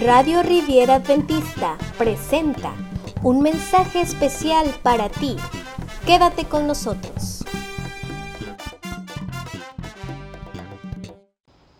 Radio 0.00 0.42
Riviera 0.42 0.94
Adventista 0.96 1.76
presenta 1.96 2.72
un 3.22 3.42
mensaje 3.42 4.00
especial 4.00 4.66
para 4.82 5.08
ti. 5.08 5.36
Quédate 6.06 6.46
con 6.46 6.66
nosotros. 6.66 7.44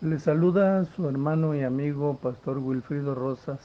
Le 0.01 0.19
saluda 0.19 0.85
su 0.85 1.07
hermano 1.07 1.55
y 1.55 1.63
amigo 1.63 2.17
Pastor 2.21 2.57
Wilfrido 2.57 3.15
Rosas 3.15 3.59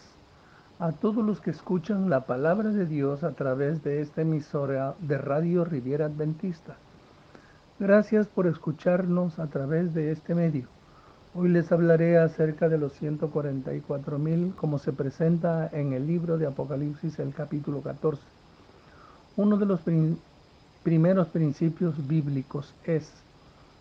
a 0.79 0.93
todos 0.93 1.25
los 1.25 1.41
que 1.41 1.51
escuchan 1.51 2.11
la 2.11 2.27
palabra 2.27 2.71
de 2.71 2.87
Dios 2.87 3.25
a 3.25 3.33
través 3.33 3.83
de 3.83 4.01
esta 4.01 4.23
emisora 4.23 4.95
de 5.01 5.17
Radio 5.17 5.65
Riviera 5.65 6.07
Adventista. 6.07 6.77
Gracias 7.79 8.27
por 8.27 8.47
escucharnos 8.47 9.39
a 9.39 9.49
través 9.49 9.93
de 9.93 10.11
este 10.11 10.35
medio. 10.35 10.67
Hoy 11.35 11.51
les 11.51 11.71
hablaré 11.71 12.19
acerca 12.19 12.71
de 12.71 12.79
los 12.79 12.93
144 12.95 14.19
mil 14.19 14.55
como 14.57 14.79
se 14.79 14.93
presenta 14.93 15.69
en 15.73 15.93
el 15.93 16.07
libro 16.07 16.39
de 16.39 16.47
Apocalipsis 16.47 17.19
el 17.19 17.35
capítulo 17.35 17.83
14. 17.83 18.23
Uno 19.37 19.59
de 19.59 19.67
los 19.67 19.81
primeros 20.83 21.29
principios 21.29 22.09
bíblicos 22.09 22.73
es 22.85 23.13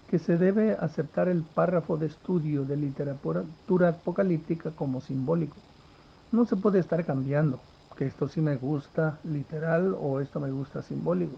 que 0.10 0.20
se 0.20 0.38
debe 0.38 0.74
aceptar 0.74 1.30
el 1.30 1.44
párrafo 1.44 1.96
de 1.96 2.08
estudio 2.08 2.66
de 2.66 2.76
literatura 2.76 3.44
apocalíptica 3.88 4.72
como 4.72 5.00
simbólico 5.00 5.56
no 6.36 6.46
se 6.46 6.58
puede 6.58 6.80
estar 6.80 7.06
cambiando, 7.06 7.60
que 7.98 8.06
esto 8.06 8.28
sí 8.28 8.42
me 8.42 8.58
gusta 8.58 9.20
literal 9.24 9.96
o 9.98 10.20
esto 10.20 10.42
me 10.42 10.52
gusta 10.52 10.82
simbólico. 10.82 11.38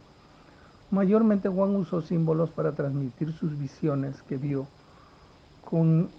Mayormente 0.89 1.49
Juan 1.49 1.75
usó 1.75 2.01
símbolos 2.01 2.49
para 2.49 2.71
transmitir 2.71 3.33
sus 3.33 3.57
visiones 3.57 4.21
que 4.23 4.37
vio. 4.37 4.67
Con 5.63 6.09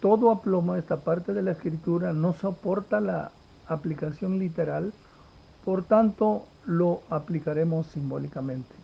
todo 0.00 0.30
aplomo 0.30 0.76
esta 0.76 0.98
parte 0.98 1.34
de 1.34 1.42
la 1.42 1.50
escritura 1.50 2.12
no 2.12 2.32
soporta 2.34 3.00
la 3.00 3.32
aplicación 3.66 4.38
literal, 4.38 4.92
por 5.64 5.82
tanto 5.82 6.44
lo 6.64 7.02
aplicaremos 7.10 7.88
simbólicamente. 7.88 8.74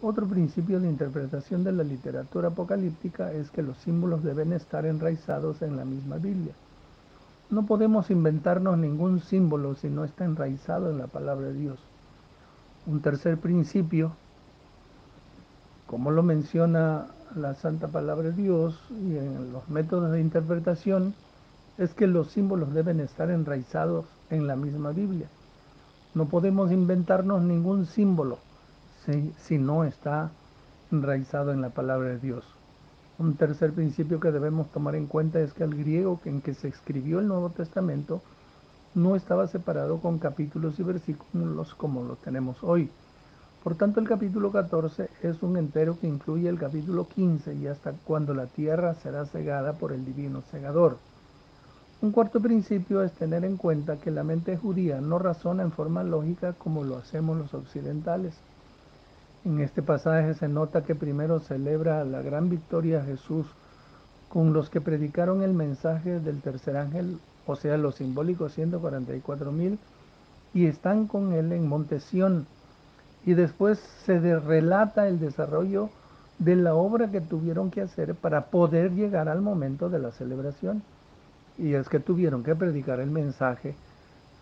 Otro 0.00 0.26
principio 0.26 0.78
de 0.78 0.88
interpretación 0.88 1.64
de 1.64 1.72
la 1.72 1.82
literatura 1.82 2.48
apocalíptica 2.48 3.32
es 3.32 3.50
que 3.50 3.62
los 3.62 3.76
símbolos 3.78 4.22
deben 4.22 4.52
estar 4.52 4.86
enraizados 4.86 5.62
en 5.62 5.76
la 5.76 5.84
misma 5.84 6.16
Biblia. 6.16 6.52
No 7.50 7.66
podemos 7.66 8.10
inventarnos 8.10 8.78
ningún 8.78 9.20
símbolo 9.20 9.74
si 9.74 9.88
no 9.88 10.04
está 10.04 10.24
enraizado 10.24 10.90
en 10.90 10.98
la 10.98 11.06
palabra 11.06 11.48
de 11.48 11.54
Dios. 11.54 11.78
Un 12.86 13.00
tercer 13.00 13.38
principio, 13.38 14.12
como 15.86 16.10
lo 16.10 16.22
menciona 16.22 17.06
la 17.34 17.54
Santa 17.54 17.88
Palabra 17.88 18.30
de 18.30 18.42
Dios 18.42 18.78
y 18.90 19.16
en 19.16 19.52
los 19.52 19.68
métodos 19.68 20.12
de 20.12 20.20
interpretación, 20.20 21.14
es 21.78 21.94
que 21.94 22.06
los 22.06 22.30
símbolos 22.30 22.72
deben 22.72 23.00
estar 23.00 23.30
enraizados 23.30 24.06
en 24.30 24.46
la 24.46 24.56
misma 24.56 24.90
Biblia. 24.90 25.28
No 26.14 26.26
podemos 26.26 26.72
inventarnos 26.72 27.42
ningún 27.42 27.86
símbolo 27.86 28.38
si, 29.04 29.32
si 29.38 29.58
no 29.58 29.84
está 29.84 30.30
enraizado 30.90 31.52
en 31.52 31.60
la 31.60 31.70
palabra 31.70 32.08
de 32.08 32.18
Dios. 32.18 32.44
Un 33.18 33.34
tercer 33.36 33.72
principio 33.72 34.20
que 34.20 34.32
debemos 34.32 34.70
tomar 34.70 34.94
en 34.94 35.06
cuenta 35.06 35.40
es 35.40 35.52
que 35.52 35.64
el 35.64 35.74
griego 35.74 36.20
en 36.24 36.40
que 36.40 36.54
se 36.54 36.68
escribió 36.68 37.20
el 37.20 37.28
Nuevo 37.28 37.50
Testamento 37.50 38.20
no 38.94 39.14
estaba 39.14 39.46
separado 39.46 40.00
con 40.00 40.18
capítulos 40.18 40.78
y 40.80 40.82
versículos 40.82 41.74
como 41.74 42.02
lo 42.02 42.16
tenemos 42.16 42.56
hoy. 42.62 42.90
Por 43.66 43.74
tanto, 43.74 43.98
el 43.98 44.06
capítulo 44.06 44.52
14 44.52 45.08
es 45.24 45.42
un 45.42 45.56
entero 45.56 45.98
que 45.98 46.06
incluye 46.06 46.48
el 46.48 46.56
capítulo 46.56 47.08
15 47.08 47.52
y 47.56 47.66
hasta 47.66 47.94
cuando 48.04 48.32
la 48.32 48.46
tierra 48.46 48.94
será 48.94 49.26
cegada 49.26 49.72
por 49.72 49.90
el 49.90 50.04
divino 50.04 50.40
segador. 50.52 50.98
Un 52.00 52.12
cuarto 52.12 52.40
principio 52.40 53.02
es 53.02 53.10
tener 53.14 53.44
en 53.44 53.56
cuenta 53.56 53.96
que 53.96 54.12
la 54.12 54.22
mente 54.22 54.56
judía 54.56 55.00
no 55.00 55.18
razona 55.18 55.64
en 55.64 55.72
forma 55.72 56.04
lógica 56.04 56.52
como 56.52 56.84
lo 56.84 56.96
hacemos 56.96 57.38
los 57.38 57.54
occidentales. 57.54 58.34
En 59.44 59.60
este 59.60 59.82
pasaje 59.82 60.34
se 60.34 60.46
nota 60.46 60.84
que 60.84 60.94
primero 60.94 61.40
celebra 61.40 62.04
la 62.04 62.22
gran 62.22 62.48
victoria 62.48 63.02
Jesús 63.02 63.46
con 64.28 64.52
los 64.52 64.70
que 64.70 64.80
predicaron 64.80 65.42
el 65.42 65.54
mensaje 65.54 66.20
del 66.20 66.40
tercer 66.40 66.76
ángel, 66.76 67.18
o 67.48 67.56
sea, 67.56 67.76
los 67.78 67.96
simbólicos 67.96 68.52
144 68.52 69.50
mil, 69.50 69.80
y 70.54 70.66
están 70.66 71.08
con 71.08 71.32
él 71.32 71.50
en 71.50 71.66
Montesión. 71.66 72.46
Y 73.26 73.34
después 73.34 73.78
se 74.06 74.38
relata 74.38 75.08
el 75.08 75.18
desarrollo 75.18 75.90
de 76.38 76.54
la 76.54 76.74
obra 76.74 77.10
que 77.10 77.20
tuvieron 77.20 77.70
que 77.70 77.82
hacer 77.82 78.14
para 78.14 78.46
poder 78.46 78.92
llegar 78.92 79.28
al 79.28 79.42
momento 79.42 79.88
de 79.90 79.98
la 79.98 80.12
celebración. 80.12 80.82
Y 81.58 81.74
es 81.74 81.88
que 81.88 81.98
tuvieron 81.98 82.44
que 82.44 82.54
predicar 82.54 83.00
el 83.00 83.10
mensaje 83.10 83.74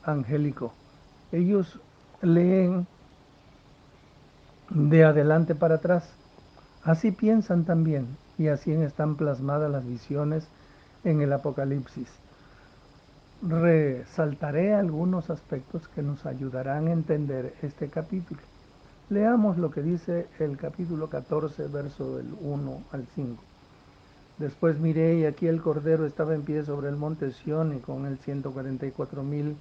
angélico. 0.05 0.73
Ellos 1.33 1.81
leen 2.21 2.87
de 4.71 5.05
adelante 5.05 5.55
para 5.55 5.77
atrás. 5.77 6.05
Así 6.83 7.11
piensan 7.11 7.65
también 7.65 8.07
y 8.37 8.49
así 8.49 8.73
están 8.73 9.17
plasmadas 9.17 9.71
las 9.71 9.87
visiones 9.87 10.47
en 11.05 11.23
el 11.23 11.33
Apocalipsis. 11.33 12.09
Resaltaré 13.41 14.75
algunos 14.75 15.31
aspectos 15.31 15.89
que 15.89 16.03
nos 16.03 16.27
ayudarán 16.27 16.89
a 16.89 16.93
entender 16.93 17.55
este 17.63 17.89
capítulo. 17.89 18.41
Leamos 19.11 19.59
lo 19.59 19.71
que 19.71 19.83
dice 19.83 20.27
el 20.39 20.57
capítulo 20.57 21.11
14, 21.11 21.69
verso 21.69 22.17
del 22.17 22.35
1 22.41 22.85
al 22.91 23.07
5. 23.15 23.43
Después 24.39 24.81
miré 24.81 25.19
y 25.19 25.27
aquí 25.27 25.47
el 25.47 25.61
Cordero 25.61 26.07
estaba 26.07 26.35
en 26.35 26.43
pie 26.43 26.65
sobre 26.65 26.89
el 26.89 26.97
monte 26.97 27.31
Sión 27.33 27.77
y 27.77 27.81
con 27.81 28.07
el 28.07 28.19
144 28.19 29.23
mil 29.23 29.57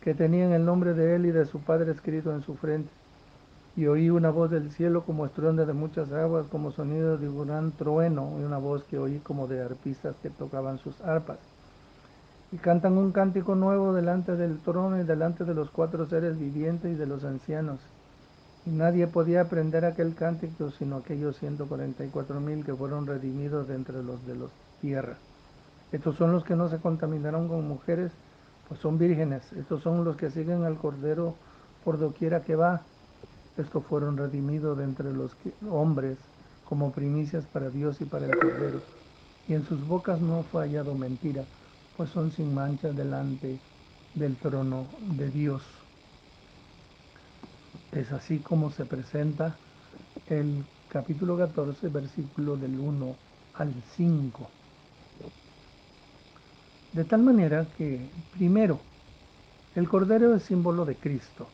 que 0.00 0.14
tenían 0.14 0.52
el 0.52 0.64
nombre 0.64 0.94
de 0.94 1.14
él 1.14 1.26
y 1.26 1.30
de 1.30 1.44
su 1.44 1.60
Padre 1.60 1.92
escrito 1.92 2.34
en 2.34 2.42
su 2.42 2.54
frente 2.54 2.88
y 3.76 3.86
oí 3.86 4.10
una 4.10 4.30
voz 4.30 4.50
del 4.50 4.70
cielo 4.70 5.02
como 5.04 5.24
estruendo 5.24 5.64
de 5.64 5.72
muchas 5.72 6.12
aguas, 6.12 6.46
como 6.48 6.72
sonido 6.72 7.16
de 7.16 7.28
un 7.28 7.46
gran 7.46 7.72
trueno, 7.72 8.36
y 8.38 8.44
una 8.44 8.58
voz 8.58 8.84
que 8.84 8.98
oí 8.98 9.18
como 9.20 9.46
de 9.46 9.62
arpistas 9.62 10.14
que 10.22 10.28
tocaban 10.28 10.78
sus 10.78 11.00
arpas. 11.00 11.38
Y 12.52 12.58
cantan 12.58 12.98
un 12.98 13.12
cántico 13.12 13.54
nuevo 13.54 13.94
delante 13.94 14.36
del 14.36 14.58
trono 14.58 15.00
y 15.00 15.04
delante 15.04 15.44
de 15.44 15.54
los 15.54 15.70
cuatro 15.70 16.04
seres 16.04 16.38
vivientes 16.38 16.92
y 16.92 16.96
de 16.96 17.06
los 17.06 17.24
ancianos. 17.24 17.80
Nadie 18.64 19.06
podía 19.08 19.42
aprender 19.42 19.84
aquel 19.84 20.14
cántico 20.14 20.70
sino 20.70 20.96
aquellos 20.96 21.36
144 21.38 22.40
mil 22.40 22.64
que 22.64 22.74
fueron 22.74 23.06
redimidos 23.06 23.66
de 23.68 23.74
entre 23.74 24.02
los 24.02 24.24
de 24.26 24.36
los 24.36 24.50
tierra. 24.80 25.16
Estos 25.90 26.16
son 26.16 26.32
los 26.32 26.44
que 26.44 26.56
no 26.56 26.68
se 26.68 26.78
contaminaron 26.78 27.48
con 27.48 27.66
mujeres, 27.66 28.12
pues 28.68 28.80
son 28.80 28.98
vírgenes. 28.98 29.52
Estos 29.52 29.82
son 29.82 30.04
los 30.04 30.16
que 30.16 30.30
siguen 30.30 30.64
al 30.64 30.76
Cordero 30.76 31.34
por 31.84 31.98
doquiera 31.98 32.42
que 32.42 32.56
va 32.56 32.82
estos 33.58 33.84
fueron 33.84 34.16
redimidos 34.16 34.78
de 34.78 34.84
entre 34.84 35.12
los 35.12 35.32
hombres 35.70 36.16
como 36.66 36.90
primicias 36.92 37.44
para 37.44 37.68
Dios 37.68 38.00
y 38.00 38.06
para 38.06 38.26
el 38.26 38.38
Cordero. 38.38 38.80
Y 39.46 39.54
en 39.54 39.66
sus 39.66 39.86
bocas 39.86 40.20
no 40.20 40.42
fue 40.44 40.62
hallado 40.62 40.94
mentira, 40.94 41.44
pues 41.96 42.08
son 42.10 42.32
sin 42.32 42.54
mancha 42.54 42.88
delante 42.88 43.58
del 44.14 44.36
trono 44.36 44.86
de 45.16 45.28
Dios. 45.28 45.62
Es 47.92 48.10
así 48.10 48.38
como 48.38 48.70
se 48.70 48.86
presenta 48.86 49.54
el 50.28 50.64
capítulo 50.88 51.36
14, 51.36 51.88
versículo 51.88 52.56
del 52.56 52.80
1 52.80 53.16
al 53.54 53.74
5. 53.96 54.48
De 56.94 57.04
tal 57.04 57.22
manera 57.22 57.66
que, 57.76 58.08
primero, 58.32 58.80
el 59.74 59.88
Cordero 59.88 60.34
es 60.34 60.42
símbolo 60.42 60.86
de 60.86 60.96
Cristo. 60.96 61.48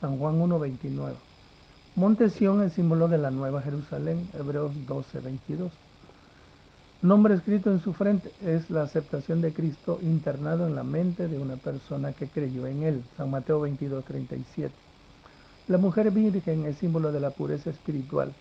San 0.00 0.18
Juan 0.18 0.40
1.29. 0.40 1.14
Monte 1.96 2.28
Sión 2.28 2.62
es 2.62 2.74
símbolo 2.74 3.08
de 3.08 3.18
la 3.18 3.30
Nueva 3.30 3.62
Jerusalén, 3.62 4.28
Hebreos 4.38 4.72
12.22. 4.86 5.70
Nombre 7.00 7.34
escrito 7.34 7.70
en 7.70 7.80
su 7.80 7.94
frente 7.94 8.30
es 8.44 8.68
la 8.68 8.82
aceptación 8.82 9.40
de 9.40 9.52
Cristo 9.52 9.98
internado 10.02 10.66
en 10.66 10.74
la 10.74 10.84
mente 10.84 11.28
de 11.28 11.38
una 11.38 11.56
persona 11.56 12.12
que 12.12 12.28
creyó 12.28 12.66
en 12.66 12.82
él, 12.82 13.02
San 13.16 13.30
Mateo 13.30 13.66
22.37. 13.66 14.70
La 15.68 15.78
mujer 15.78 16.10
virgen 16.10 16.66
es 16.66 16.78
símbolo 16.78 17.12
de 17.12 17.20
la 17.20 17.30
pureza 17.30 17.70
espiritual 17.70 18.32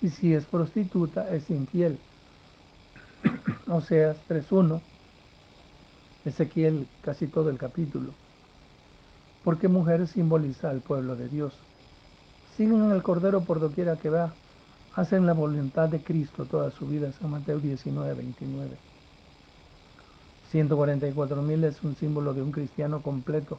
y 0.00 0.08
si 0.08 0.34
es 0.34 0.44
prostituta 0.44 1.28
es 1.34 1.50
infiel. 1.50 1.98
Oseas 3.68 4.16
3.1, 4.28 4.80
Ezequiel 6.24 6.86
casi 7.02 7.26
todo 7.26 7.50
el 7.50 7.58
capítulo 7.58 8.12
porque 9.44 9.68
mujer 9.68 10.08
simboliza 10.08 10.70
al 10.70 10.80
pueblo 10.80 11.14
de 11.16 11.28
Dios. 11.28 11.52
Siguen 12.56 12.90
al 12.90 13.02
Cordero 13.02 13.42
por 13.42 13.60
doquiera 13.60 13.96
que 13.96 14.08
va, 14.08 14.32
hacen 14.94 15.26
la 15.26 15.34
voluntad 15.34 15.88
de 15.88 16.02
Cristo 16.02 16.46
toda 16.46 16.70
su 16.70 16.86
vida, 16.86 17.12
San 17.12 17.30
Mateo 17.30 17.60
19, 17.60 18.14
29. 18.14 18.70
144 20.50 21.42
mil 21.42 21.64
es 21.64 21.82
un 21.82 21.94
símbolo 21.96 22.32
de 22.32 22.42
un 22.42 22.52
cristiano 22.52 23.02
completo 23.02 23.58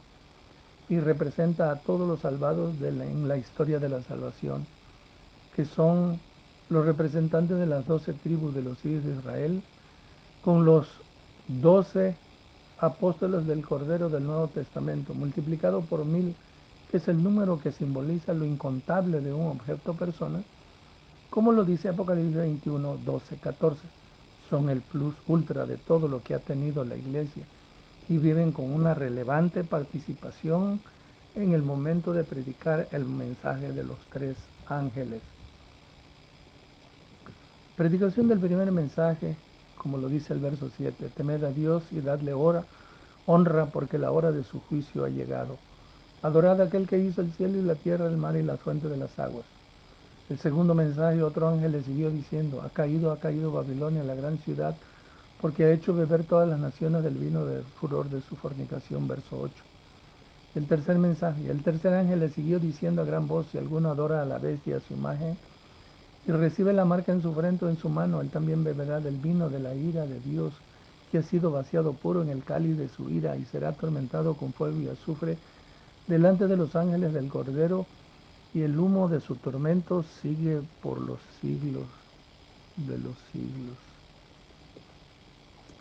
y 0.88 1.00
representa 1.00 1.70
a 1.70 1.76
todos 1.76 2.06
los 2.06 2.20
salvados 2.20 2.74
en 2.80 3.26
la 3.26 3.36
historia 3.36 3.78
de 3.78 3.88
la 3.88 4.02
salvación, 4.02 4.66
que 5.54 5.64
son 5.64 6.20
los 6.68 6.84
representantes 6.84 7.58
de 7.58 7.66
las 7.66 7.86
doce 7.86 8.12
tribus 8.12 8.54
de 8.54 8.62
los 8.62 8.84
hijos 8.84 9.04
de 9.04 9.14
Israel, 9.14 9.62
con 10.44 10.64
los 10.64 10.88
doce 11.48 12.16
apóstoles 12.78 13.46
del 13.46 13.66
Cordero 13.66 14.08
del 14.08 14.26
Nuevo 14.26 14.48
Testamento, 14.48 15.14
multiplicado 15.14 15.80
por 15.80 16.04
mil, 16.04 16.34
que 16.90 16.98
es 16.98 17.08
el 17.08 17.22
número 17.22 17.58
que 17.58 17.72
simboliza 17.72 18.32
lo 18.32 18.44
incontable 18.44 19.20
de 19.20 19.32
un 19.32 19.48
objeto 19.48 19.94
persona, 19.94 20.40
como 21.30 21.52
lo 21.52 21.64
dice 21.64 21.88
Apocalipsis 21.88 22.36
21, 22.36 22.98
12, 23.04 23.36
14. 23.36 23.80
Son 24.48 24.70
el 24.70 24.80
plus 24.80 25.14
ultra 25.26 25.66
de 25.66 25.76
todo 25.76 26.06
lo 26.06 26.22
que 26.22 26.34
ha 26.34 26.38
tenido 26.38 26.84
la 26.84 26.96
iglesia 26.96 27.44
y 28.08 28.18
viven 28.18 28.52
con 28.52 28.72
una 28.72 28.94
relevante 28.94 29.64
participación 29.64 30.80
en 31.34 31.52
el 31.52 31.62
momento 31.62 32.12
de 32.12 32.24
predicar 32.24 32.88
el 32.92 33.04
mensaje 33.04 33.72
de 33.72 33.84
los 33.84 33.98
tres 34.12 34.36
ángeles. 34.68 35.20
Predicación 37.76 38.28
del 38.28 38.38
primer 38.38 38.72
mensaje, 38.72 39.36
como 39.76 39.98
lo 39.98 40.08
dice 40.08 40.32
el 40.32 40.40
verso 40.40 40.70
7, 40.76 41.10
temed 41.14 41.44
a 41.44 41.52
Dios 41.52 41.82
y 41.90 42.00
dadle 42.00 42.32
hora, 42.32 42.64
honra 43.26 43.66
porque 43.66 43.98
la 43.98 44.12
hora 44.12 44.32
de 44.32 44.44
su 44.44 44.60
juicio 44.60 45.04
ha 45.04 45.10
llegado. 45.10 45.58
Adorad 46.22 46.60
a 46.60 46.64
aquel 46.64 46.88
que 46.88 46.98
hizo 46.98 47.20
el 47.20 47.32
cielo 47.32 47.58
y 47.58 47.62
la 47.62 47.74
tierra, 47.74 48.06
el 48.06 48.16
mar 48.16 48.36
y 48.36 48.42
la 48.42 48.56
fuente 48.56 48.88
de 48.88 48.96
las 48.96 49.18
aguas. 49.18 49.44
El 50.30 50.38
segundo 50.38 50.74
mensaje, 50.74 51.22
otro 51.22 51.48
ángel 51.48 51.72
le 51.72 51.82
siguió 51.82 52.10
diciendo, 52.10 52.62
ha 52.62 52.70
caído, 52.70 53.12
ha 53.12 53.18
caído 53.18 53.52
Babilonia, 53.52 54.02
la 54.02 54.14
gran 54.14 54.38
ciudad, 54.38 54.74
porque 55.46 55.64
ha 55.64 55.70
hecho 55.70 55.94
beber 55.94 56.24
todas 56.24 56.48
las 56.48 56.58
naciones 56.58 57.04
del 57.04 57.14
vino 57.14 57.46
del 57.46 57.62
furor 57.62 58.10
de 58.10 58.20
su 58.20 58.34
fornicación, 58.34 59.06
verso 59.06 59.38
8. 59.42 59.54
El 60.56 60.66
tercer 60.66 60.98
mensaje, 60.98 61.48
el 61.48 61.62
tercer 61.62 61.94
ángel 61.94 62.18
le 62.18 62.30
siguió 62.30 62.58
diciendo 62.58 63.00
a 63.00 63.04
gran 63.04 63.28
voz, 63.28 63.46
si 63.52 63.56
alguno 63.56 63.90
adora 63.90 64.22
a 64.22 64.24
la 64.24 64.38
bestia, 64.38 64.78
a 64.78 64.80
su 64.80 64.94
imagen, 64.94 65.36
y 66.26 66.32
recibe 66.32 66.72
la 66.72 66.84
marca 66.84 67.12
en 67.12 67.22
su 67.22 67.32
frente 67.32 67.64
o 67.64 67.68
en 67.68 67.76
su 67.76 67.88
mano, 67.88 68.20
él 68.22 68.30
también 68.30 68.64
beberá 68.64 68.98
del 68.98 69.18
vino 69.18 69.48
de 69.48 69.60
la 69.60 69.72
ira 69.72 70.04
de 70.04 70.18
Dios, 70.18 70.52
que 71.12 71.18
ha 71.18 71.22
sido 71.22 71.52
vaciado 71.52 71.92
puro 71.92 72.22
en 72.22 72.30
el 72.30 72.42
cáliz 72.42 72.76
de 72.76 72.88
su 72.88 73.08
ira, 73.08 73.36
y 73.36 73.44
será 73.44 73.68
atormentado 73.68 74.34
con 74.34 74.52
fuego 74.52 74.80
y 74.80 74.88
azufre 74.88 75.38
delante 76.08 76.48
de 76.48 76.56
los 76.56 76.74
ángeles 76.74 77.12
del 77.12 77.28
Cordero, 77.28 77.86
y 78.52 78.62
el 78.62 78.76
humo 78.76 79.06
de 79.08 79.20
su 79.20 79.36
tormento 79.36 80.04
sigue 80.20 80.60
por 80.82 81.00
los 81.00 81.20
siglos 81.40 81.86
de 82.78 82.98
los 82.98 83.14
siglos. 83.30 83.95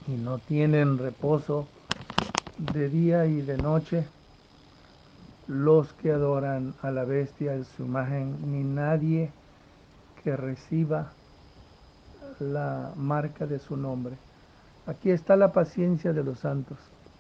Y 0.08 0.12
no 0.12 0.38
tienen 0.38 0.98
reposo 0.98 1.68
de 2.58 2.90
día 2.90 3.26
y 3.26 3.42
de 3.42 3.58
noche 3.58 4.06
los 5.48 5.94
que 5.94 6.12
adoran 6.12 6.74
a 6.82 6.92
la 6.92 7.06
bestia 7.06 7.54
en 7.54 7.66
su 7.66 7.86
imagen, 7.86 8.52
ni 8.52 8.64
nadie 8.64 9.32
que 10.24 10.36
reciba 10.36 11.12
la 12.40 12.92
marca 12.96 13.46
de 13.46 13.60
su 13.60 13.78
nombre. 13.78 14.16
Aquí 14.88 15.10
está 15.10 15.36
la 15.36 15.52
paciencia 15.52 16.14
de 16.14 16.24
los 16.24 16.40
santos. 16.40 16.78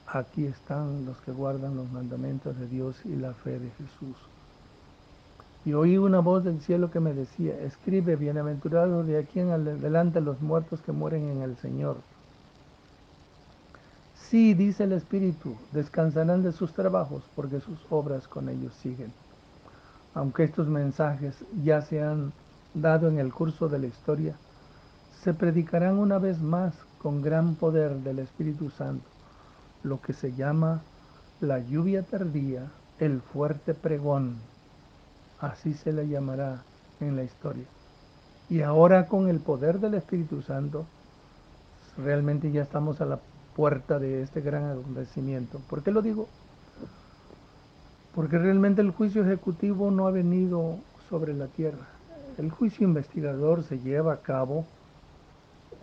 Aquí 0.07 0.45
están 0.45 1.05
los 1.05 1.17
que 1.21 1.31
guardan 1.31 1.75
los 1.75 1.91
mandamientos 1.91 2.57
de 2.59 2.67
Dios 2.67 2.95
y 3.05 3.15
la 3.15 3.33
fe 3.33 3.59
de 3.59 3.69
Jesús. 3.71 4.15
Y 5.65 5.73
oí 5.73 5.97
una 5.97 6.19
voz 6.19 6.43
del 6.43 6.61
cielo 6.61 6.91
que 6.91 6.99
me 6.99 7.13
decía, 7.13 7.59
escribe, 7.61 8.15
bienaventurado 8.15 9.03
de 9.03 9.17
aquí 9.17 9.39
en 9.39 9.49
adelante 9.49 10.21
los 10.21 10.39
muertos 10.41 10.79
que 10.81 10.91
mueren 10.91 11.29
en 11.29 11.41
el 11.41 11.57
Señor. 11.57 11.97
Sí, 14.29 14.55
dice 14.55 14.85
el 14.85 14.93
Espíritu, 14.93 15.55
descansarán 15.71 16.41
de 16.41 16.51
sus 16.51 16.73
trabajos 16.73 17.23
porque 17.35 17.59
sus 17.59 17.77
obras 17.91 18.27
con 18.27 18.49
ellos 18.49 18.73
siguen. 18.81 19.13
Aunque 20.15 20.45
estos 20.45 20.67
mensajes 20.67 21.45
ya 21.63 21.81
se 21.83 22.01
han 22.01 22.33
dado 22.73 23.07
en 23.07 23.19
el 23.19 23.31
curso 23.31 23.69
de 23.69 23.77
la 23.77 23.85
historia, 23.85 24.35
se 25.21 25.35
predicarán 25.35 25.99
una 25.99 26.17
vez 26.17 26.41
más 26.41 26.73
con 26.97 27.21
gran 27.21 27.53
poder 27.53 27.97
del 27.97 28.17
Espíritu 28.17 28.71
Santo, 28.71 29.05
lo 29.83 30.01
que 30.01 30.13
se 30.13 30.33
llama 30.33 30.81
la 31.39 31.59
lluvia 31.59 32.01
tardía, 32.01 32.71
el 32.97 33.21
fuerte 33.21 33.75
pregón, 33.75 34.37
así 35.39 35.75
se 35.75 35.93
le 35.93 36.07
llamará 36.07 36.63
en 36.99 37.15
la 37.15 37.23
historia. 37.23 37.65
Y 38.49 38.61
ahora 38.61 39.05
con 39.05 39.27
el 39.27 39.39
poder 39.39 39.79
del 39.79 39.93
Espíritu 39.93 40.41
Santo, 40.41 40.87
realmente 41.97 42.51
ya 42.51 42.63
estamos 42.63 43.01
a 43.01 43.05
la 43.05 43.19
puerta 43.55 43.99
de 43.99 44.21
este 44.21 44.41
gran 44.41 44.69
acontecimiento. 44.69 45.59
¿Por 45.69 45.83
qué 45.83 45.91
lo 45.91 46.01
digo? 46.01 46.27
Porque 48.13 48.37
realmente 48.37 48.81
el 48.81 48.91
juicio 48.91 49.23
ejecutivo 49.23 49.91
no 49.91 50.07
ha 50.07 50.11
venido 50.11 50.77
sobre 51.09 51.33
la 51.33 51.47
tierra 51.47 51.95
el 52.37 52.51
juicio 52.51 52.85
investigador 52.85 53.63
se 53.63 53.79
lleva 53.79 54.13
a 54.13 54.21
cabo 54.21 54.65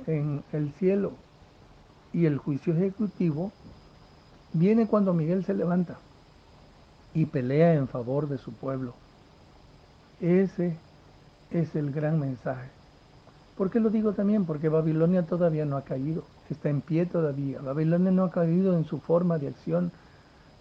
en 0.07 0.43
el 0.53 0.73
cielo 0.75 1.13
y 2.13 2.27
el 2.27 2.39
juicio 2.39 2.75
ejecutivo 2.75 3.53
viene 4.53 4.87
cuando 4.87 5.15
Miguel 5.15 5.45
se 5.45 5.55
levanta 5.55 5.99
y 7.15 7.27
pelea 7.27 7.75
en 7.75 7.89
favor 7.89 8.29
de 8.29 8.39
su 8.39 8.53
pueblo. 8.53 8.95
Ese 10.21 10.77
es 11.51 11.75
el 11.75 11.91
gran 11.91 12.21
mensaje. 12.21 12.69
¿Por 13.57 13.71
qué 13.71 13.81
lo 13.81 13.91
digo 13.91 14.13
también? 14.13 14.45
Porque 14.45 14.69
Babilonia 14.69 15.23
todavía 15.25 15.65
no 15.65 15.77
ha 15.77 15.83
caído, 15.83 16.25
está 16.51 16.69
en 16.69 16.81
pie 16.81 17.07
todavía. 17.07 17.61
Babilonia 17.61 18.11
no 18.11 18.25
ha 18.25 18.31
caído 18.31 18.77
en 18.77 18.85
su 18.85 18.99
forma 18.99 19.39
de 19.39 19.49
acción, 19.49 19.93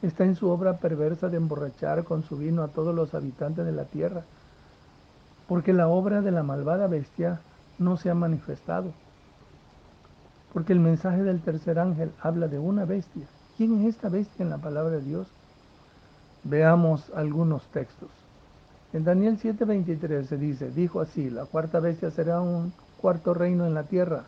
está 0.02 0.26
en 0.26 0.36
su 0.36 0.50
obra 0.50 0.78
perversa 0.78 1.30
de 1.30 1.38
emborrachar 1.38 2.04
con 2.04 2.24
su 2.24 2.38
vino 2.38 2.64
a 2.64 2.68
todos 2.68 2.94
los 2.94 3.14
habitantes 3.14 3.66
de 3.66 3.72
la 3.72 3.86
tierra 3.86 4.24
porque 5.52 5.74
la 5.74 5.90
obra 5.90 6.22
de 6.22 6.32
la 6.32 6.44
malvada 6.44 6.88
bestia 6.88 7.42
no 7.78 7.98
se 7.98 8.10
ha 8.10 8.16
manifestado. 8.16 8.94
Porque 10.54 10.72
el 10.72 10.80
mensaje 10.80 11.24
del 11.24 11.42
tercer 11.42 11.78
ángel 11.78 12.10
habla 12.22 12.48
de 12.48 12.58
una 12.58 12.86
bestia. 12.86 13.26
¿Quién 13.58 13.82
es 13.82 13.96
esta 13.96 14.08
bestia 14.08 14.44
en 14.44 14.50
la 14.50 14.60
palabra 14.60 14.92
de 14.92 15.02
Dios? 15.02 15.28
Veamos 16.46 17.12
algunos 17.14 17.64
textos. 17.68 18.10
En 18.94 19.06
Daniel 19.06 19.38
7:23 19.38 20.26
se 20.26 20.38
dice, 20.38 20.70
dijo 20.70 21.00
así, 21.00 21.30
la 21.30 21.46
cuarta 21.46 21.80
bestia 21.80 22.12
será 22.12 22.42
un 22.42 22.74
cuarto 22.98 23.34
reino 23.34 23.66
en 23.66 23.74
la 23.74 23.84
tierra, 23.84 24.26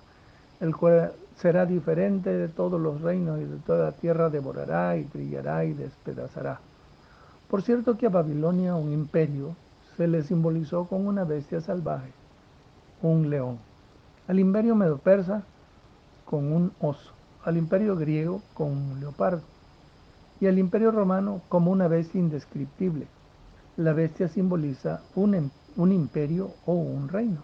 el 0.62 0.74
cual 0.74 1.12
será 1.36 1.66
diferente 1.66 2.30
de 2.30 2.48
todos 2.48 2.80
los 2.80 3.02
reinos 3.02 3.42
y 3.42 3.44
de 3.44 3.58
toda 3.58 3.86
la 3.86 3.92
tierra 3.92 4.30
devorará 4.30 4.96
y 4.96 5.04
trillará 5.04 5.66
y 5.66 5.74
despedazará. 5.74 6.62
Por 7.50 7.62
cierto 7.62 7.98
que 7.98 8.06
a 8.06 8.10
Babilonia, 8.10 8.76
un 8.76 8.94
imperio, 8.94 9.56
se 9.98 10.08
le 10.08 10.24
simbolizó 10.24 10.86
con 10.86 11.08
una 11.08 11.26
bestia 11.26 11.60
salvaje, 11.60 12.14
un 13.02 13.30
león. 13.30 13.60
Al 14.30 14.40
imperio 14.40 14.76
medo-persa 14.76 15.44
con 16.24 16.54
un 16.54 16.72
oso, 16.80 17.12
al 17.44 17.58
imperio 17.58 17.98
griego 17.98 18.42
con 18.54 18.70
un 18.70 19.00
leopardo 19.02 19.42
y 20.40 20.48
al 20.48 20.58
imperio 20.58 20.92
romano 20.92 21.42
como 21.50 21.70
una 21.70 21.90
bestia 21.90 22.22
indescriptible. 22.22 23.08
La 23.78 23.92
bestia 23.94 24.28
simboliza 24.28 25.02
un, 25.16 25.34
em, 25.34 25.50
un 25.78 25.92
imperio 25.92 26.52
o 26.68 26.74
un 26.74 27.10
reino. 27.10 27.42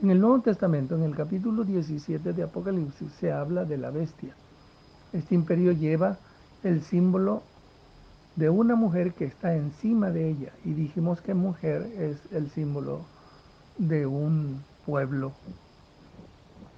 En 0.00 0.12
el 0.12 0.20
Nuevo 0.20 0.40
Testamento, 0.40 0.94
en 0.94 1.02
el 1.02 1.16
capítulo 1.16 1.64
17 1.64 2.32
de 2.32 2.42
Apocalipsis, 2.44 3.10
se 3.18 3.32
habla 3.32 3.64
de 3.64 3.76
la 3.76 3.90
bestia. 3.90 4.32
Este 5.12 5.34
imperio 5.34 5.72
lleva 5.72 6.18
el 6.62 6.82
símbolo 6.82 7.42
de 8.36 8.48
una 8.48 8.76
mujer 8.76 9.12
que 9.14 9.24
está 9.24 9.56
encima 9.56 10.10
de 10.10 10.28
ella. 10.28 10.52
Y 10.64 10.72
dijimos 10.72 11.20
que 11.20 11.34
mujer 11.34 11.82
es 11.98 12.18
el 12.30 12.48
símbolo 12.50 13.00
de 13.76 14.06
un 14.06 14.62
pueblo, 14.84 15.32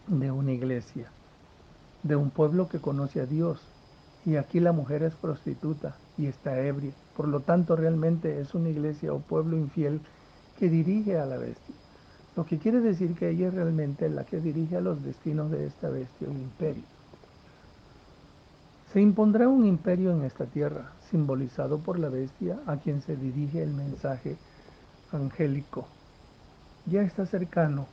de 0.07 0.31
una 0.31 0.53
iglesia, 0.53 1.11
de 2.05 2.17
un 2.17 2.31
pueblo 2.31 2.71
que 2.71 2.79
conoce 2.79 3.21
a 3.21 3.27
Dios. 3.27 3.61
Y 4.25 4.37
aquí 4.37 4.61
la 4.61 4.73
mujer 4.73 5.03
es 5.03 5.15
prostituta 5.15 5.95
y 6.19 6.27
está 6.27 6.61
ebria. 6.61 6.93
Por 7.17 7.29
lo 7.29 7.41
tanto, 7.41 7.77
realmente 7.77 8.41
es 8.41 8.55
una 8.55 8.69
iglesia 8.69 9.13
o 9.13 9.21
pueblo 9.21 9.57
infiel 9.57 10.01
que 10.59 10.69
dirige 10.69 11.19
a 11.19 11.25
la 11.25 11.39
bestia. 11.39 11.75
Lo 12.37 12.45
que 12.45 12.59
quiere 12.59 12.81
decir 12.81 13.15
que 13.15 13.31
ella 13.31 13.49
es 13.49 13.55
realmente 13.55 14.09
la 14.09 14.25
que 14.25 14.41
dirige 14.41 14.77
a 14.77 14.81
los 14.81 15.03
destinos 15.03 15.51
de 15.51 15.67
esta 15.67 15.89
bestia, 15.89 16.29
un 16.29 16.39
imperio. 16.39 16.85
Se 18.93 19.01
impondrá 19.01 19.49
un 19.49 19.67
imperio 19.67 20.13
en 20.13 20.25
esta 20.25 20.47
tierra, 20.47 20.93
simbolizado 21.11 21.79
por 21.79 21.99
la 21.99 22.09
bestia 22.09 22.59
a 22.67 22.77
quien 22.77 23.03
se 23.03 23.17
dirige 23.17 23.63
el 23.63 23.73
mensaje 23.73 24.37
angélico. 25.13 25.87
Ya 26.87 27.03
está 27.03 27.27
cercano 27.27 27.87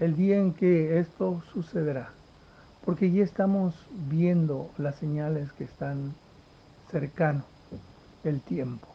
el 0.00 0.16
día 0.16 0.38
en 0.38 0.52
que 0.52 0.98
esto 0.98 1.42
sucederá, 1.52 2.10
porque 2.84 3.12
ya 3.12 3.22
estamos 3.22 3.74
viendo 4.08 4.70
las 4.78 4.96
señales 4.96 5.52
que 5.52 5.64
están 5.64 6.14
cercano 6.92 7.42
el 8.22 8.40
tiempo. 8.40 8.86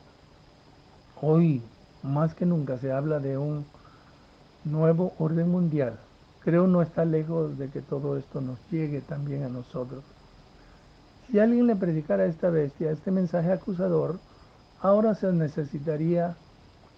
Hoy, 1.22 1.62
más 2.04 2.36
que 2.36 2.46
nunca, 2.46 2.78
se 2.78 2.92
habla 2.92 3.20
de 3.20 3.38
un 3.38 3.66
nuevo 4.64 5.14
orden 5.18 5.50
mundial. 5.50 6.00
Creo 6.44 6.68
no 6.68 6.82
está 6.82 7.04
lejos 7.04 7.58
de 7.58 7.70
que 7.70 7.82
todo 7.82 8.18
esto 8.18 8.40
nos 8.40 8.60
llegue 8.72 9.02
también 9.02 9.44
a 9.44 9.50
nosotros. 9.50 10.04
Si 11.30 11.40
alguien 11.40 11.68
le 11.68 11.76
predicara 11.76 12.24
a 12.24 12.28
esta 12.28 12.50
bestia 12.50 12.92
este 12.92 13.12
mensaje 13.12 13.52
acusador, 13.52 14.20
ahora 14.80 15.16
se 15.16 15.34
necesitaría 15.34 16.38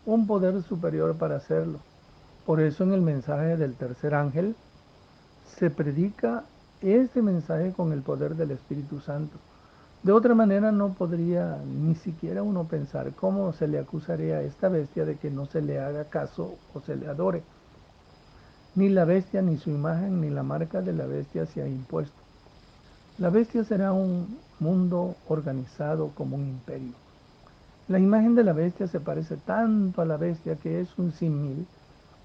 un 0.05 0.27
poder 0.27 0.61
superior 0.63 1.15
para 1.15 1.37
hacerlo, 1.37 1.79
Por 2.45 2.61
eso 2.61 2.83
en 2.83 2.93
el 2.93 3.01
mensaje 3.01 3.57
del 3.57 3.75
tercer 3.75 4.15
ángel 4.15 4.55
se 5.57 5.69
predica 5.69 6.43
este 6.81 7.21
mensaje 7.21 7.73
con 7.73 7.91
el 7.91 8.01
poder 8.01 8.35
del 8.35 8.51
Espíritu 8.51 8.99
Santo. 9.01 9.37
De 10.01 10.13
otra 10.13 10.33
manera 10.33 10.71
no 10.71 10.93
podría 10.93 11.57
ni 11.65 11.93
siquiera 11.93 12.41
uno 12.41 12.63
pensar 12.63 13.11
cómo 13.15 13.51
se 13.51 13.67
le 13.67 13.79
acusaría 13.79 14.37
a 14.37 14.41
esta 14.43 14.69
bestia 14.69 15.03
de 15.03 15.17
que 15.17 15.29
no 15.29 15.45
se 15.45 15.61
le 15.61 15.77
haga 15.77 16.05
caso 16.05 16.55
o 16.73 16.79
se 16.79 16.95
le 16.95 17.07
adore. 17.07 17.43
Ni 18.75 18.87
la 18.87 19.03
bestia, 19.03 19.41
ni 19.41 19.57
su 19.57 19.69
imagen, 19.71 20.21
ni 20.21 20.29
la 20.29 20.41
marca 20.41 20.81
de 20.81 20.93
la 20.93 21.05
bestia 21.05 21.45
se 21.47 21.61
ha 21.61 21.67
impuesto. 21.67 22.15
La 23.17 23.29
bestia 23.29 23.65
será 23.65 23.91
un 23.91 24.37
mundo 24.61 25.15
organizado 25.27 26.11
como 26.15 26.37
un 26.37 26.47
imperio. 26.47 26.93
La 27.89 27.99
imagen 27.99 28.35
de 28.35 28.45
la 28.45 28.53
bestia 28.53 28.87
se 28.87 29.01
parece 29.01 29.35
tanto 29.35 30.01
a 30.01 30.05
la 30.05 30.15
bestia 30.15 30.55
que 30.55 30.79
es 30.79 30.97
un 30.97 31.11
símil 31.11 31.67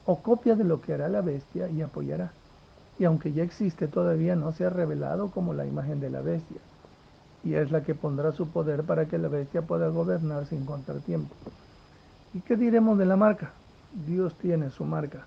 o 0.06 0.22
copia 0.22 0.54
de 0.54 0.62
lo 0.62 0.80
que 0.80 0.94
hará 0.94 1.08
la 1.08 1.22
bestia 1.22 1.68
y 1.68 1.82
apoyará. 1.82 2.30
Y 3.00 3.04
aunque 3.04 3.32
ya 3.32 3.42
existe, 3.42 3.88
todavía 3.88 4.36
no 4.36 4.52
se 4.52 4.64
ha 4.64 4.70
revelado 4.70 5.32
como 5.32 5.54
la 5.54 5.66
imagen 5.66 5.98
de 5.98 6.10
la 6.10 6.20
bestia 6.20 6.60
y 7.44 7.54
es 7.54 7.70
la 7.70 7.82
que 7.82 7.94
pondrá 7.94 8.32
su 8.32 8.48
poder 8.48 8.84
para 8.84 9.06
que 9.06 9.18
la 9.18 9.28
bestia 9.28 9.62
pueda 9.62 9.88
gobernar 9.88 10.46
sin 10.46 10.64
contratiempo. 10.64 11.34
¿Y 12.32 12.40
qué 12.40 12.56
diremos 12.56 12.98
de 12.98 13.06
la 13.06 13.16
marca? 13.16 13.52
Dios 14.06 14.34
tiene 14.36 14.70
su 14.70 14.84
marca, 14.84 15.26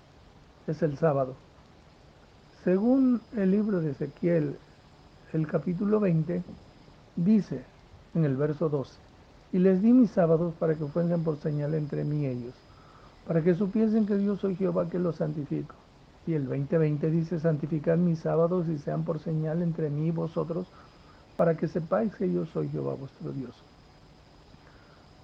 es 0.66 0.82
el 0.82 0.98
sábado. 0.98 1.34
Según 2.64 3.20
el 3.36 3.50
libro 3.50 3.80
de 3.80 3.92
Ezequiel, 3.92 4.56
el 5.32 5.46
capítulo 5.46 6.00
20, 6.00 6.42
dice 7.16 7.64
en 8.14 8.24
el 8.24 8.36
verso 8.36 8.68
12, 8.68 8.92
y 9.52 9.58
les 9.58 9.80
di 9.80 9.92
mis 9.92 10.10
sábados 10.10 10.54
para 10.58 10.74
que 10.74 10.84
fuesen 10.86 11.22
por 11.22 11.38
señal 11.38 11.74
entre 11.74 12.04
mí 12.04 12.22
y 12.22 12.26
ellos, 12.26 12.54
para 13.26 13.42
que 13.42 13.54
supiesen 13.54 14.06
que 14.06 14.16
Dios 14.16 14.40
soy 14.40 14.56
Jehová 14.56 14.88
que 14.90 14.98
los 14.98 15.16
santifico. 15.16 15.74
Y 16.26 16.34
el 16.34 16.46
20:20 16.46 17.10
dice, 17.10 17.40
santificad 17.40 17.96
mis 17.96 18.18
sábados 18.18 18.68
y 18.68 18.78
sean 18.78 19.04
por 19.04 19.18
señal 19.20 19.62
entre 19.62 19.88
mí 19.88 20.08
y 20.08 20.10
vosotros, 20.10 20.66
para 21.38 21.54
que 21.54 21.68
sepáis 21.68 22.12
que 22.16 22.32
yo 22.32 22.46
soy 22.46 22.68
Jehová 22.68 22.94
vuestro 22.94 23.30
Dios. 23.30 23.54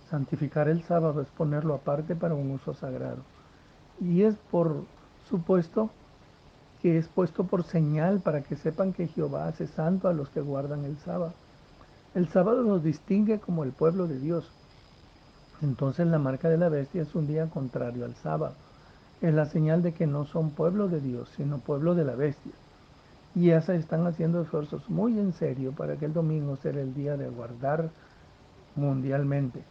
Santificar 0.09 0.69
el 0.69 0.85
sábado 0.85 1.21
es 1.21 1.27
ponerlo 1.27 1.75
aparte 1.75 2.15
para 2.15 2.37
un 2.37 2.53
uso 2.53 2.73
sagrado. 2.73 3.19
Y 4.01 4.23
es 4.23 4.37
por 4.53 4.85
supuesto 5.29 5.91
que 6.81 6.99
es 6.99 7.09
puesto 7.09 7.43
por 7.43 7.65
señal 7.65 8.21
para 8.21 8.45
que 8.45 8.55
sepan 8.55 8.93
que 8.93 9.09
Jehová 9.09 9.49
hace 9.49 9.67
santo 9.67 10.07
a 10.07 10.13
los 10.13 10.29
que 10.29 10.41
guardan 10.41 10.85
el 10.85 10.97
sábado. 10.99 11.33
El 12.15 12.29
sábado 12.29 12.63
nos 12.63 12.85
distingue 12.85 13.41
como 13.41 13.65
el 13.65 13.73
pueblo 13.73 14.07
de 14.07 14.21
Dios. 14.21 14.49
Entonces 15.63 16.07
la 16.07 16.21
marca 16.21 16.49
de 16.49 16.59
la 16.59 16.69
bestia 16.69 17.03
es 17.03 17.13
un 17.17 17.27
día 17.27 17.51
contrario 17.51 18.05
al 18.05 18.15
sábado. 18.15 18.55
Es 19.21 19.35
la 19.35 19.47
señal 19.47 19.83
de 19.83 19.93
que 19.93 20.07
no 20.07 20.27
son 20.27 20.51
pueblo 20.51 20.87
de 20.87 21.01
Dios, 21.01 21.29
sino 21.37 21.59
pueblo 21.59 21.97
de 21.97 22.05
la 22.05 22.15
bestia 22.15 22.53
y 23.35 23.47
ya 23.47 23.61
se 23.61 23.77
están 23.77 24.07
haciendo 24.07 24.43
esfuerzos 24.43 24.89
muy 24.89 25.19
en 25.19 25.33
serio 25.33 25.73
para 25.73 25.97
que 25.97 26.07
el 26.07 26.13
domingo 26.13 26.57
sea 26.57 26.73
el 26.73 26.95
día 26.95 27.17
de 27.17 27.29
guardar 27.29 27.91
mundialmente. 28.77 29.63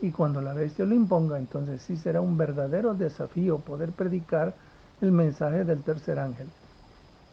Y 0.00 0.10
cuando 0.10 0.40
la 0.40 0.54
bestia 0.54 0.84
lo 0.84 0.94
imponga, 0.94 1.38
entonces 1.38 1.82
sí 1.82 1.96
será 1.96 2.20
un 2.20 2.36
verdadero 2.36 2.94
desafío 2.94 3.58
poder 3.58 3.92
predicar 3.92 4.54
el 5.00 5.12
mensaje 5.12 5.64
del 5.64 5.82
tercer 5.82 6.18
ángel. 6.18 6.46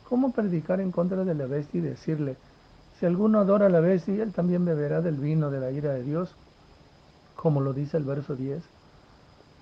¿Cómo 0.08 0.32
predicar 0.32 0.82
en 0.82 0.92
contra 0.92 1.24
de 1.24 1.36
la 1.36 1.46
bestia 1.46 1.80
y 1.80 1.82
decirle, 1.82 2.36
si 3.00 3.06
alguno 3.06 3.40
adora 3.40 3.68
a 3.68 3.70
la 3.70 3.80
bestia, 3.80 4.24
él 4.24 4.32
también 4.32 4.66
beberá 4.66 5.02
del 5.02 5.16
vino 5.16 5.50
de 5.50 5.60
la 5.60 5.72
ira 5.72 5.94
de 5.94 6.04
Dios? 6.04 6.36
Como 7.36 7.62
lo 7.62 7.74
dice 7.74 7.98
el 7.98 8.04
verso 8.04 8.36
10, 8.36 8.62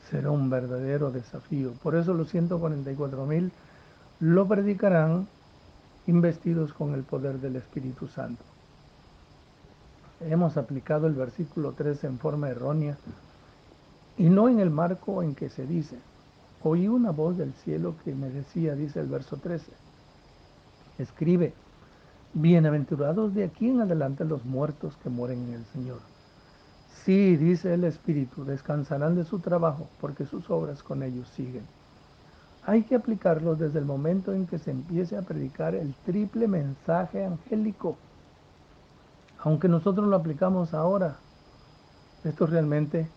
será 0.10 0.32
un 0.32 0.50
verdadero 0.50 1.12
desafío. 1.12 1.72
Por 1.84 1.96
eso 1.96 2.14
los 2.14 2.30
144 2.30 3.26
mil 3.26 3.52
lo 4.20 4.48
predicarán 4.48 5.28
investidos 6.08 6.74
con 6.74 6.94
el 6.94 7.04
poder 7.04 7.40
del 7.40 7.56
Espíritu 7.56 8.08
Santo. 8.08 8.44
Hemos 10.22 10.58
aplicado 10.58 11.08
el 11.08 11.14
versículo 11.14 11.74
13 11.74 12.08
en 12.08 12.20
forma 12.20 12.50
errónea 12.50 12.98
y 14.18 14.30
no 14.30 14.50
en 14.50 14.60
el 14.60 14.70
marco 14.70 15.24
en 15.24 15.36
que 15.36 15.50
se 15.50 15.66
dice. 15.66 15.98
Oí 16.62 16.88
una 16.88 17.12
voz 17.12 17.38
del 17.38 17.54
cielo 17.54 17.96
que 18.04 18.14
me 18.14 18.30
decía, 18.30 18.76
dice 18.76 19.00
el 19.00 19.08
verso 19.08 19.38
13, 19.38 19.72
escribe, 20.98 21.54
bienaventurados 22.34 23.34
de 23.34 23.46
aquí 23.46 23.70
en 23.70 23.80
adelante 23.82 24.26
los 24.26 24.44
muertos 24.44 24.98
que 24.98 25.10
mueren 25.10 25.48
en 25.48 25.54
el 25.54 25.66
Señor. 25.68 26.00
Sí, 27.06 27.38
dice 27.38 27.74
el 27.74 27.86
Espíritu, 27.86 28.44
descansarán 28.44 29.16
de 29.16 29.24
su 29.24 29.40
trabajo 29.40 29.88
porque 30.02 30.26
sus 30.26 30.50
obras 30.50 30.84
con 30.84 31.02
ellos 31.02 31.30
siguen 31.30 31.64
hay 32.66 32.84
que 32.84 32.96
aplicarlo 32.96 33.56
desde 33.56 33.80
el 33.80 33.86
momento 33.86 34.34
en 34.34 34.46
que 34.46 34.60
se 34.60 34.72
empiece 34.72 35.18
a 35.18 35.22
predicar 35.22 35.76
el 35.76 35.94
triple 36.06 36.48
mensaje 36.48 37.26
angélico. 37.26 37.98
Aunque 39.40 39.68
nosotros 39.68 40.08
lo 40.08 40.16
aplicamos 40.16 40.74
ahora, 40.74 41.18
esto 42.24 42.46
realmente 42.46 43.08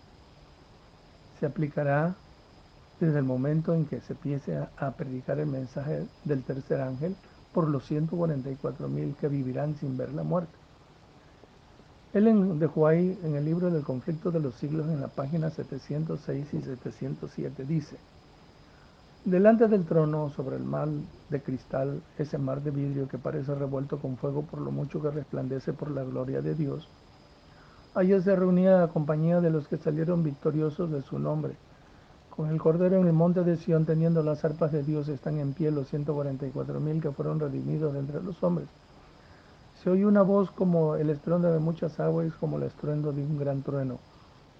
se 1.40 1.46
aplicará 1.46 2.14
desde 3.00 3.18
el 3.18 3.24
momento 3.24 3.74
en 3.74 3.84
que 3.84 4.00
se 4.00 4.12
empiece 4.12 4.56
a, 4.56 4.90
predicar 4.92 5.40
el 5.40 5.48
mensaje 5.48 6.06
del 6.24 6.44
tercer 6.44 6.80
ángel 6.80 7.16
por 7.52 7.68
los 7.68 7.84
144 7.86 8.88
mil 8.88 9.16
que 9.16 9.26
vivirán 9.26 9.74
sin 9.76 9.96
ver 9.96 10.12
la 10.12 10.22
muerte. 10.22 10.52
Ellen 12.14 12.60
de 12.60 12.66
Huay, 12.66 13.18
en 13.24 13.34
el 13.34 13.44
libro 13.44 13.70
del 13.70 13.82
conflicto 13.82 14.30
de 14.30 14.38
los 14.38 14.54
siglos, 14.54 14.86
en 14.86 15.00
la 15.00 15.08
página 15.08 15.50
706 15.50 16.54
y 16.54 16.62
707, 16.62 17.64
dice, 17.64 17.96
Delante 19.24 19.68
del 19.68 19.84
trono, 19.84 20.30
sobre 20.30 20.56
el 20.56 20.64
mar 20.64 20.88
de 21.30 21.40
cristal, 21.40 22.02
ese 22.18 22.38
mar 22.38 22.60
de 22.60 22.72
vidrio 22.72 23.06
que 23.06 23.18
parece 23.18 23.54
revuelto 23.54 23.98
con 24.00 24.16
fuego 24.16 24.42
por 24.42 24.60
lo 24.60 24.72
mucho 24.72 25.00
que 25.00 25.12
resplandece 25.12 25.72
por 25.72 25.92
la 25.92 26.02
gloria 26.02 26.42
de 26.42 26.56
Dios, 26.56 26.88
allí 27.94 28.20
se 28.20 28.34
reunía 28.34 28.80
la 28.80 28.88
compañía 28.88 29.40
de 29.40 29.50
los 29.50 29.68
que 29.68 29.76
salieron 29.76 30.24
victoriosos 30.24 30.90
de 30.90 31.02
su 31.02 31.20
nombre. 31.20 31.54
Con 32.30 32.48
el 32.48 32.60
cordero 32.60 32.96
en 32.96 33.06
el 33.06 33.12
monte 33.12 33.44
de 33.44 33.56
Sión, 33.56 33.86
teniendo 33.86 34.24
las 34.24 34.44
arpas 34.44 34.72
de 34.72 34.82
Dios, 34.82 35.06
están 35.06 35.38
en 35.38 35.52
pie 35.52 35.70
los 35.70 35.86
144 35.86 36.80
mil 36.80 37.00
que 37.00 37.12
fueron 37.12 37.38
redimidos 37.38 37.94
entre 37.94 38.20
los 38.24 38.42
hombres. 38.42 38.66
Se 39.84 39.90
oye 39.90 40.04
una 40.04 40.22
voz 40.22 40.50
como 40.50 40.96
el 40.96 41.10
estruendo 41.10 41.52
de 41.52 41.60
muchas 41.60 42.00
aguas, 42.00 42.32
como 42.40 42.56
el 42.56 42.64
estruendo 42.64 43.12
de 43.12 43.22
un 43.22 43.38
gran 43.38 43.62
trueno, 43.62 44.00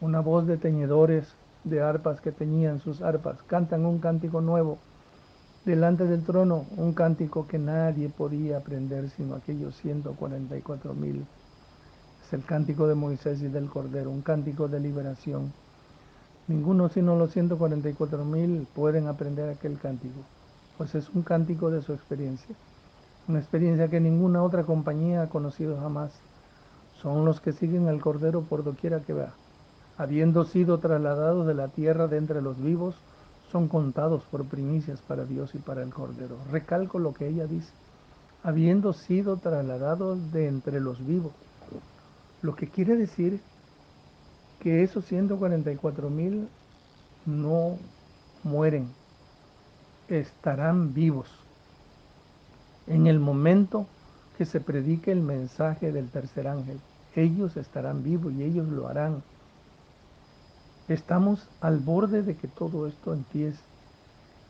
una 0.01 0.21
voz 0.21 0.47
de 0.47 0.57
teñedores 0.57 1.35
de 1.65 1.81
arpas 1.81 2.21
que 2.21 2.33
teñían 2.33 2.81
sus 2.81 3.03
arpas, 3.03 3.43
cantan 3.47 3.87
un 3.87 3.99
cántico 3.99 4.41
nuevo 4.41 4.79
delante 5.65 6.05
del 6.05 6.25
trono, 6.25 6.67
un 6.77 6.93
cántico 6.93 7.47
que 7.47 7.59
nadie 7.59 8.09
podía 8.09 8.59
aprender 8.59 9.09
sino 9.11 9.37
aquellos 9.37 9.77
144 9.77 10.95
mil. 10.95 11.25
Es 12.27 12.33
el 12.33 12.45
cántico 12.45 12.89
de 12.89 12.97
Moisés 12.97 13.41
y 13.43 13.49
del 13.49 13.69
Cordero, 13.69 14.11
un 14.11 14.23
cántico 14.23 14.67
de 14.67 14.81
liberación. 14.81 15.53
Ninguno 16.49 16.89
sino 16.89 17.17
los 17.17 17.31
144 17.33 18.25
mil 18.25 18.67
pueden 18.75 19.07
aprender 19.07 19.49
aquel 19.49 19.79
cántico, 19.79 20.21
pues 20.77 20.97
es 20.97 21.09
un 21.11 21.23
cántico 21.23 21.71
de 21.71 21.83
su 21.83 21.93
experiencia, 21.93 22.57
una 23.29 23.39
experiencia 23.39 23.89
que 23.89 24.01
ninguna 24.01 24.43
otra 24.43 24.65
compañía 24.65 25.23
ha 25.23 25.29
conocido 25.29 25.79
jamás. 25.81 26.11
Son 27.01 27.25
los 27.25 27.41
que 27.41 27.53
siguen 27.53 27.87
al 27.87 28.01
Cordero 28.01 28.43
por 28.43 28.65
doquiera 28.65 29.01
que 29.01 29.13
va 29.13 29.33
habiendo 29.99 30.45
sido 30.45 30.79
trasladados 30.79 31.47
de 31.47 31.55
la 31.55 31.69
tierra 31.69 32.07
de 32.07 32.19
entre 32.19 32.43
los 32.43 32.61
vivos, 32.63 32.95
son 33.51 33.69
contados 33.69 34.23
por 34.31 34.47
primicias 34.47 35.01
para 35.01 35.25
Dios 35.25 35.55
y 35.55 35.59
para 35.59 35.83
el 35.83 35.91
Cordero. 35.93 36.37
Recalco 36.51 36.99
lo 36.99 37.13
que 37.13 37.29
ella 37.29 37.47
dice, 37.47 37.71
habiendo 38.43 38.93
sido 38.95 39.37
trasladados 39.37 40.33
de 40.33 40.49
entre 40.49 40.81
los 40.81 41.05
vivos. 41.07 41.33
Lo 42.41 42.57
que 42.57 42.69
quiere 42.69 42.97
decir 42.97 43.41
que 44.61 44.83
esos 44.83 45.05
144 45.07 46.09
mil 46.09 46.49
no 47.27 47.77
mueren, 48.43 48.89
estarán 50.09 50.95
vivos. 50.95 51.29
En 52.87 53.07
el 53.07 53.21
momento 53.21 53.87
que 54.39 54.45
se 54.45 54.61
predique 54.61 55.13
el 55.13 55.21
mensaje 55.21 55.93
del 55.93 56.09
tercer 56.09 56.49
ángel, 56.49 56.81
ellos 57.15 57.57
estarán 57.57 58.03
vivos 58.03 58.33
y 58.33 58.43
ellos 58.43 58.67
lo 58.69 58.89
harán 58.89 59.23
Estamos 60.89 61.47
al 61.61 61.79
borde 61.79 62.23
de 62.23 62.37
que 62.37 62.49
todo 62.49 62.87
esto 62.87 63.13
empiece. 63.13 63.61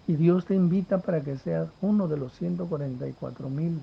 Y 0.06 0.16
Dios 0.16 0.46
te 0.46 0.54
invita 0.54 0.98
para 0.98 1.20
que 1.20 1.36
seas 1.36 1.68
uno 1.80 2.08
de 2.08 2.16
los 2.16 2.32
144 2.38 3.48
mil 3.48 3.82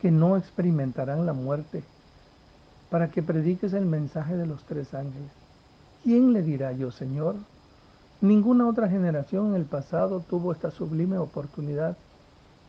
que 0.00 0.10
no 0.10 0.36
experimentarán 0.36 1.26
la 1.26 1.32
muerte, 1.32 1.82
para 2.90 3.10
que 3.10 3.22
prediques 3.22 3.72
el 3.74 3.84
mensaje 3.84 4.36
de 4.36 4.46
los 4.46 4.64
tres 4.64 4.94
ángeles. 4.94 5.30
¿Quién 6.02 6.32
le 6.32 6.42
dirá 6.42 6.72
yo, 6.72 6.90
Señor? 6.90 7.36
Ninguna 8.22 8.66
otra 8.66 8.88
generación 8.88 9.48
en 9.48 9.54
el 9.56 9.64
pasado 9.64 10.20
tuvo 10.20 10.52
esta 10.52 10.70
sublime 10.70 11.18
oportunidad, 11.18 11.96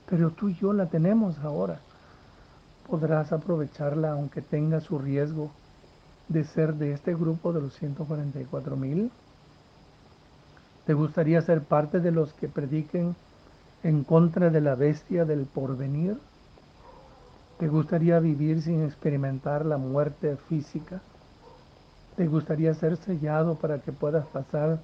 pero 0.10 0.32
tú 0.32 0.50
y 0.50 0.56
yo 0.56 0.74
la 0.74 0.88
tenemos 0.88 1.38
ahora. 1.40 1.80
Podrás 2.90 3.32
aprovecharla 3.32 4.12
aunque 4.12 4.42
tenga 4.42 4.82
su 4.82 5.00
riesgo 5.00 5.52
de 6.32 6.46
ser 6.46 6.76
de 6.76 6.94
este 6.94 7.14
grupo 7.14 7.52
de 7.52 7.62
los 7.62 7.74
144 7.76 8.78
mil? 8.78 9.12
¿Te 10.86 10.94
gustaría 10.94 11.42
ser 11.42 11.62
parte 11.62 12.00
de 12.00 12.12
los 12.12 12.34
que 12.34 12.48
prediquen 12.48 13.16
en 13.84 14.04
contra 14.04 14.50
de 14.50 14.62
la 14.62 14.76
bestia 14.76 15.26
del 15.26 15.46
porvenir? 15.46 16.18
¿Te 17.60 17.68
gustaría 17.68 18.20
vivir 18.20 18.62
sin 18.62 18.84
experimentar 18.84 19.66
la 19.66 19.78
muerte 19.78 20.38
física? 20.50 21.02
¿Te 22.16 22.28
gustaría 22.28 22.74
ser 22.74 22.98
sellado 22.98 23.56
para 23.56 23.80
que 23.80 23.92
puedas 23.92 24.26
pasar 24.28 24.80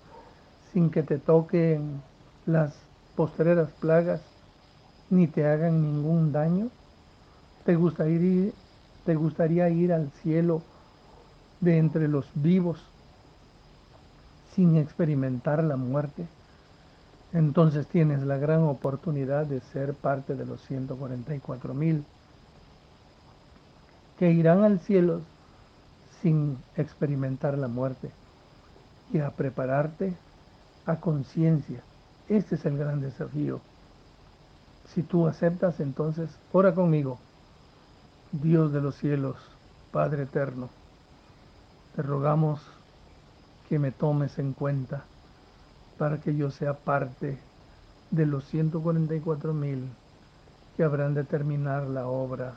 sin 0.71 0.89
que 0.89 1.03
te 1.03 1.17
toquen 1.17 2.01
las 2.45 2.75
postreras 3.15 3.69
plagas 3.79 4.21
ni 5.09 5.27
te 5.27 5.47
hagan 5.47 5.81
ningún 5.81 6.31
daño? 6.31 6.69
¿Te 7.65 7.75
gustaría 7.75 8.17
ir, 8.17 8.53
te 9.05 9.15
gustaría 9.15 9.69
ir 9.69 9.91
al 9.91 10.11
cielo 10.21 10.61
de 11.61 11.77
entre 11.77 12.07
los 12.07 12.25
vivos 12.35 12.79
sin 14.55 14.75
experimentar 14.77 15.63
la 15.63 15.77
muerte? 15.77 16.25
Entonces 17.33 17.87
tienes 17.87 18.23
la 18.23 18.37
gran 18.37 18.63
oportunidad 18.63 19.45
de 19.45 19.59
ser 19.59 19.93
parte 19.93 20.35
de 20.35 20.45
los 20.45 20.61
144 20.67 21.73
mil 21.73 22.03
que 24.17 24.31
irán 24.31 24.63
al 24.63 24.79
cielo 24.79 25.21
sin 26.21 26.57
experimentar 26.75 27.57
la 27.57 27.67
muerte 27.67 28.09
y 29.13 29.19
a 29.19 29.29
prepararte 29.29 30.13
a 30.85 30.95
conciencia. 30.95 31.81
Este 32.27 32.55
es 32.55 32.65
el 32.65 32.77
gran 32.77 33.01
desafío. 33.01 33.61
Si 34.93 35.03
tú 35.03 35.27
aceptas, 35.27 35.79
entonces 35.79 36.29
ora 36.51 36.73
conmigo. 36.73 37.19
Dios 38.31 38.73
de 38.73 38.81
los 38.81 38.95
cielos, 38.95 39.35
Padre 39.91 40.23
eterno, 40.23 40.69
te 41.97 42.03
rogamos 42.03 42.61
que 43.67 43.79
me 43.79 43.91
tomes 43.91 44.37
en 44.37 44.53
cuenta 44.53 45.05
para 45.97 46.21
que 46.21 46.35
yo 46.35 46.51
sea 46.51 46.75
parte 46.75 47.39
de 48.11 48.25
los 48.27 48.45
144 48.49 49.51
mil 49.55 49.89
que 50.75 50.83
habrán 50.83 51.15
de 51.15 51.23
terminar 51.23 51.87
la 51.87 52.05
obra 52.05 52.53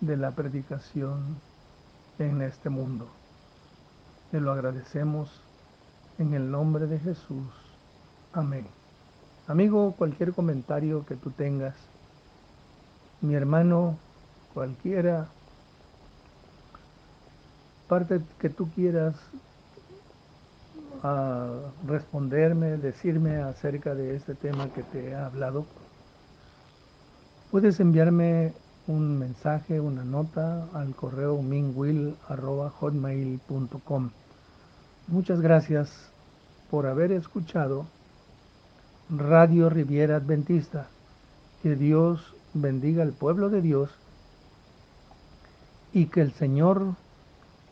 de 0.00 0.16
la 0.16 0.30
predicación 0.30 1.40
en 2.20 2.40
este 2.40 2.70
mundo. 2.70 3.08
Te 4.30 4.40
lo 4.40 4.52
agradecemos 4.52 5.28
en 6.20 6.34
el 6.34 6.48
nombre 6.48 6.86
de 6.86 7.00
Jesús. 7.00 7.48
Amén. 8.32 8.64
Amigo, 9.48 9.92
cualquier 9.98 10.32
comentario 10.32 11.04
que 11.04 11.16
tú 11.16 11.32
tengas, 11.32 11.74
mi 13.22 13.34
hermano, 13.34 13.98
cualquiera, 14.54 15.26
parte 17.88 18.20
que 18.38 18.50
tú 18.50 18.70
quieras 18.70 19.16
a 21.02 21.48
responderme, 21.86 22.76
decirme 22.76 23.36
acerca 23.36 23.94
de 23.94 24.16
este 24.16 24.34
tema 24.34 24.70
que 24.72 24.82
te 24.82 25.08
he 25.08 25.14
hablado, 25.14 25.64
puedes 27.50 27.80
enviarme 27.80 28.52
un 28.86 29.18
mensaje, 29.18 29.80
una 29.80 30.04
nota 30.04 30.68
al 30.72 30.94
correo 30.94 31.40
mingwill.hotmail.com. 31.42 34.10
Muchas 35.06 35.40
gracias 35.40 35.90
por 36.70 36.86
haber 36.86 37.12
escuchado 37.12 37.86
Radio 39.10 39.70
Riviera 39.70 40.16
Adventista. 40.16 40.88
Que 41.62 41.76
Dios 41.76 42.34
bendiga 42.54 43.02
al 43.02 43.12
pueblo 43.12 43.50
de 43.50 43.62
Dios 43.62 43.90
y 45.92 46.06
que 46.06 46.20
el 46.20 46.32
Señor 46.32 46.94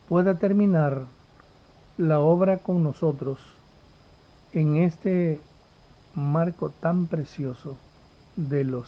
pueda 0.07 0.35
terminar 0.35 1.05
la 1.97 2.19
obra 2.19 2.59
con 2.59 2.83
nosotros 2.83 3.39
en 4.53 4.77
este 4.77 5.41
marco 6.13 6.69
tan 6.69 7.07
precioso 7.07 7.77
de 8.35 8.63
los 8.63 8.87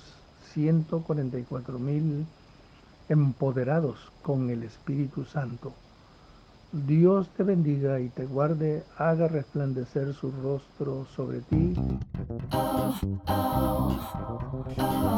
144 0.53 1.79
mil 1.79 2.25
empoderados 3.09 4.11
con 4.21 4.49
el 4.49 4.63
Espíritu 4.63 5.25
Santo. 5.25 5.73
Dios 6.71 7.27
te 7.35 7.43
bendiga 7.43 7.99
y 7.99 8.09
te 8.09 8.25
guarde, 8.25 8.83
haga 8.97 9.27
resplandecer 9.27 10.13
su 10.13 10.31
rostro 10.31 11.07
sobre 11.15 11.41
ti. 11.41 11.75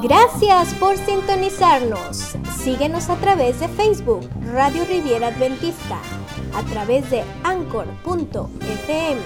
Gracias 0.01 0.73
por 0.75 0.95
sintonizarnos. 0.95 2.37
Síguenos 2.57 3.09
a 3.09 3.17
través 3.17 3.59
de 3.59 3.67
Facebook, 3.67 4.29
Radio 4.53 4.85
Riviera 4.85 5.27
Adventista, 5.27 5.99
a 6.55 6.63
través 6.63 7.09
de 7.11 7.21
anchor.fm, 7.43 9.19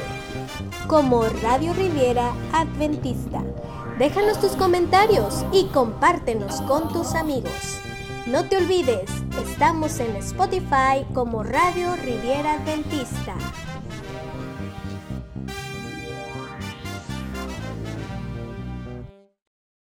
como 0.88 1.26
Radio 1.44 1.74
Riviera 1.74 2.32
Adventista. 2.54 3.44
Déjanos 4.00 4.42
tus 4.42 4.54
comentarios 4.54 5.46
y 5.52 5.66
compártenos 5.68 6.62
con 6.62 6.92
tus 6.92 7.14
amigos. 7.14 7.80
No 8.26 8.44
te 8.46 8.58
olvides, 8.58 9.12
estamos 9.42 10.00
en 10.00 10.16
Spotify 10.18 11.06
como 11.14 11.44
Radio 11.44 11.96
Riviera 11.96 12.54
Adventista. 12.54 13.36